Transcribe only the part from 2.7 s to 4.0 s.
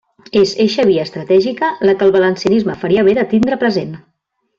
faria bé de tindre present.